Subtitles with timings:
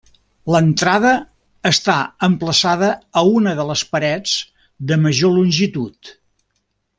[0.53, 1.11] L'entrada
[1.71, 1.97] està
[2.27, 2.89] emplaçada
[3.21, 4.35] a una de les parets
[4.93, 6.15] de major longitud.